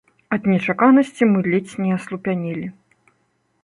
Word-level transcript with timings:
Ад 0.37 0.47
нечаканасці 0.51 1.29
мы 1.35 1.39
ледзь 1.51 1.79
не 1.85 1.91
аслупянелі. 1.99 2.67